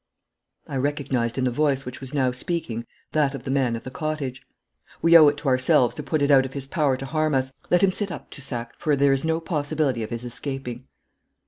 [0.65, 3.91] 'I recognised in the voice which was now speaking that of the man of the
[3.91, 4.41] cottage.
[5.03, 7.53] 'We owe it to ourselves to put it out of his power to harm us.
[7.69, 10.87] Let him sit up, Toussac, for there is no possibility of his escaping.'